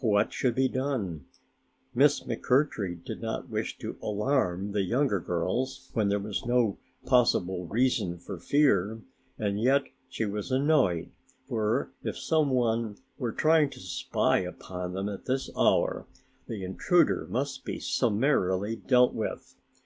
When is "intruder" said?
16.64-17.26